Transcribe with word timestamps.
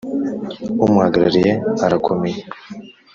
Umuhagarariye 0.85 1.51
arakomeye. 1.85 2.39